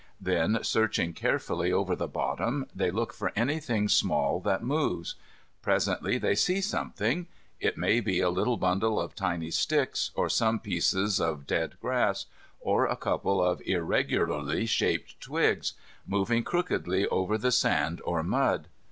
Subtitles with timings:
[0.19, 5.13] Then, searching carefully over the bottom, they look for anything small that moves.
[5.61, 7.27] Presently they see something.
[7.59, 12.25] It may be a little bundle of tiny sticks, or some pieces of dead grass,
[12.59, 15.73] or a couple of irregularly shaped twigs,
[16.07, 18.69] moving crookedly over the sand or mud.